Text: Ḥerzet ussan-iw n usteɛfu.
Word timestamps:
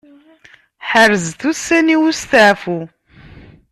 Ḥerzet 0.89 1.41
ussan-iw 1.51 2.01
n 2.05 2.07
usteɛfu. 2.09 2.79